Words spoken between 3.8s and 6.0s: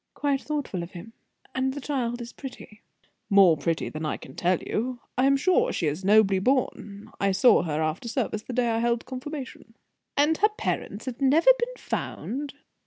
than I can tell you. I am sure she